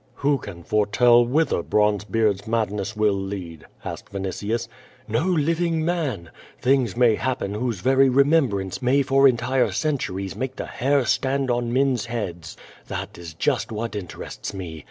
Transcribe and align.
"Who 0.15 0.39
can 0.39 0.63
foretell 0.63 1.23
whither 1.23 1.61
Bronzebeard's 1.61 2.47
madness 2.47 2.95
will 2.97 3.13
lead?" 3.13 3.65
asked 3.85 4.09
Vinitius. 4.11 4.67
"Xo 5.07 5.45
living 5.45 5.85
man. 5.85 6.31
Things 6.59 6.97
may 6.97 7.13
happen 7.13 7.53
whose 7.53 7.81
very 7.81 8.09
remem 8.09 8.49
brance 8.49 8.81
may 8.81 9.03
for 9.03 9.27
entire 9.27 9.69
centuries 9.71 10.35
make 10.35 10.55
the 10.55 10.65
hair 10.65 11.05
stand 11.05 11.51
on 11.51 11.71
men's 11.71 12.05
heads. 12.07 12.57
That 12.87 13.19
is 13.19 13.35
just 13.35 13.71
what 13.71 13.95
interests 13.95 14.55
me. 14.55 14.79